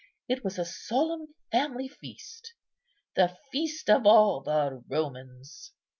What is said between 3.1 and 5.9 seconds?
the feast of all the Romans."